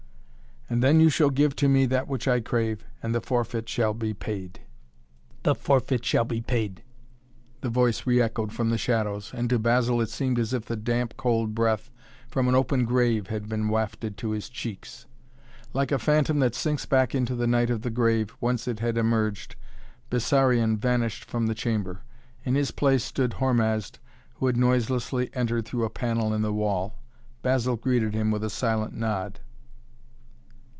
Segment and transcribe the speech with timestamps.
[0.73, 3.93] "And then you shall give to me that which I crave, and the forfeit shall
[3.93, 4.61] be paid."
[5.43, 6.81] "The forfeit shall be paid,"
[7.59, 10.77] the voice re echoed from the shadows, and to Basil it seemed as if the
[10.77, 11.91] damp, cold breath
[12.29, 15.07] from an open grave had been wafted to his cheeks.
[15.73, 18.97] Like a phantom that sinks back into the night of the grave, whence it had
[18.97, 19.57] emerged,
[20.09, 22.03] Bessarion vanished from the chamber.
[22.45, 23.99] In his place stood Hormazd,
[24.35, 26.95] who had noiselessly entered through a panel in the wall.
[27.41, 29.41] Basil greeted him with a silent nod.